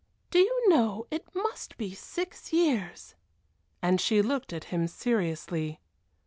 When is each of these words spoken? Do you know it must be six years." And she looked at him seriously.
Do 0.31 0.39
you 0.39 0.67
know 0.67 1.05
it 1.11 1.27
must 1.35 1.77
be 1.77 1.93
six 1.93 2.51
years." 2.51 3.13
And 3.83 4.01
she 4.01 4.23
looked 4.23 4.51
at 4.51 4.63
him 4.73 4.87
seriously. 4.87 5.79